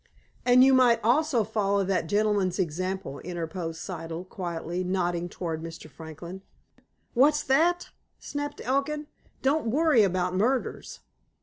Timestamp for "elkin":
8.63-9.05